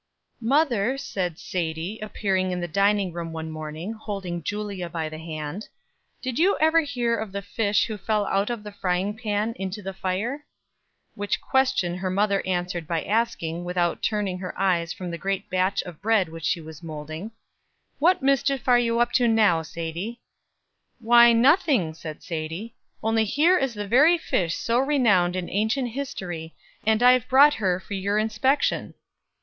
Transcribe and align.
"Mother," 0.41 0.97
said 0.97 1.37
Sadie, 1.37 1.99
appearing 2.01 2.49
in 2.49 2.59
the 2.59 2.67
dining 2.67 3.13
room 3.13 3.31
one 3.31 3.51
morning, 3.51 3.93
holding 3.93 4.41
Julia 4.41 4.89
by 4.89 5.09
the 5.09 5.19
hand, 5.19 5.69
"did 6.23 6.39
you 6.39 6.57
ever 6.59 6.81
hear 6.81 7.15
of 7.15 7.31
the 7.31 7.43
fish 7.43 7.85
who 7.85 7.99
fell 7.99 8.25
out 8.25 8.49
of 8.49 8.63
the 8.63 8.71
frying 8.71 9.15
pan 9.15 9.53
into 9.57 9.83
the 9.83 9.93
fire?" 9.93 10.43
Which 11.13 11.39
question 11.39 11.97
her 11.97 12.09
mother 12.09 12.41
answered 12.47 12.87
by 12.87 13.03
asking, 13.03 13.63
without 13.63 14.01
turning 14.01 14.39
her 14.39 14.59
eyes 14.59 14.91
from 14.91 15.11
the 15.11 15.19
great 15.19 15.51
batch 15.51 15.83
of 15.83 16.01
bread 16.01 16.29
which 16.29 16.45
she 16.45 16.61
was 16.61 16.81
molding: 16.81 17.29
"What 17.99 18.23
mischief 18.23 18.67
are 18.67 18.79
you 18.79 18.97
up 18.99 19.11
to 19.11 19.27
now, 19.27 19.61
Sadie?" 19.61 20.19
"Why, 20.97 21.31
nothing," 21.31 21.93
said 21.93 22.23
Sadie; 22.23 22.73
"only 23.03 23.23
here 23.25 23.55
is 23.59 23.75
the 23.75 23.87
very 23.87 24.17
fish 24.17 24.55
so 24.57 24.79
renowned 24.79 25.35
in 25.35 25.47
ancient 25.47 25.89
history, 25.89 26.55
and 26.87 27.03
I've 27.03 27.27
brought 27.29 27.53
her 27.53 27.79
for 27.79 27.93
your 27.93 28.17
inspection." 28.17 28.95